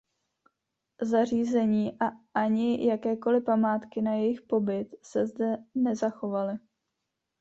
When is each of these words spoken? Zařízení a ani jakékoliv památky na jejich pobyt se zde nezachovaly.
Zařízení 1.01 1.97
a 1.99 2.05
ani 2.33 2.85
jakékoliv 2.87 3.43
památky 3.45 4.01
na 4.01 4.13
jejich 4.13 4.41
pobyt 4.41 4.95
se 5.05 5.27
zde 5.27 5.57
nezachovaly. 5.75 6.59